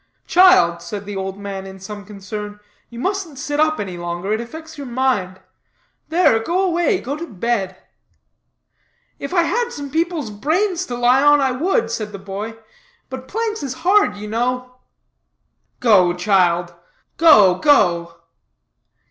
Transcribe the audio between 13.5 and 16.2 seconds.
is hard, you know." "Go,